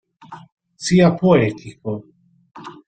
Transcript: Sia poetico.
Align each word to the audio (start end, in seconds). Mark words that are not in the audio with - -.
Sia 0.85 1.13
poetico. 1.15 1.91